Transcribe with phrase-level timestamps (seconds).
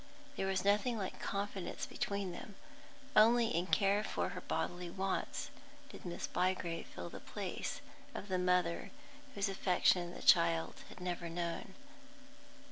[0.35, 2.55] There was nothing like confidence between them;
[3.15, 5.51] only in care for her bodily wants
[5.91, 7.81] did Miss Bygrave fill the place
[8.15, 8.89] of the mother
[9.35, 11.75] whose affection the child had never known.